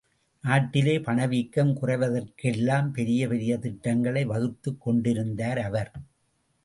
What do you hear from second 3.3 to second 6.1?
பெரிய திட்டங்களை வகுத்துக் கொண்டிருந்தார் அவர்.